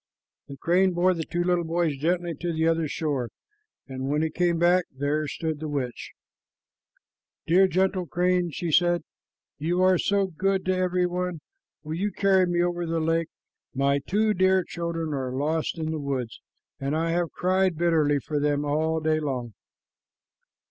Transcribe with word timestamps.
The 0.47 0.57
crane 0.57 0.93
bore 0.93 1.13
the 1.13 1.25
two 1.25 1.43
little 1.43 1.63
boys 1.63 1.95
gently 1.95 2.33
to 2.39 2.51
the 2.51 2.67
other 2.67 2.87
shore, 2.87 3.29
and 3.87 4.09
when 4.09 4.23
he 4.23 4.31
came 4.31 4.57
back, 4.57 4.85
there 4.91 5.27
stood 5.27 5.59
the 5.59 5.67
witch. 5.69 6.13
"Dear, 7.45 7.67
gentle 7.67 8.07
crane," 8.07 8.49
she 8.49 8.71
said, 8.71 9.03
"you 9.59 9.79
are 9.83 9.99
so 9.99 10.25
good 10.25 10.65
to 10.65 10.75
every 10.75 11.05
one. 11.05 11.39
Will 11.83 11.93
you 11.97 12.11
carry 12.11 12.47
me 12.47 12.63
over 12.63 12.87
the 12.87 12.99
lake? 12.99 13.29
My 13.75 13.99
two 13.99 14.33
dear 14.33 14.63
children 14.63 15.13
are 15.13 15.35
lost 15.37 15.77
in 15.77 15.91
the 15.91 15.99
woods, 15.99 16.41
and 16.79 16.97
I 16.97 17.11
have 17.11 17.29
cried 17.31 17.77
bitterly 17.77 18.17
for 18.19 18.39
them 18.39 18.65
all 18.65 19.01
day 19.01 19.19
long." 19.19 19.53